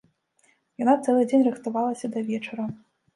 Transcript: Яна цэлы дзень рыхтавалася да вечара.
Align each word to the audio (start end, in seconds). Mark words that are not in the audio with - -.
Яна 0.83 0.95
цэлы 1.03 1.21
дзень 1.29 1.45
рыхтавалася 1.49 2.09
да 2.17 2.25
вечара. 2.31 2.65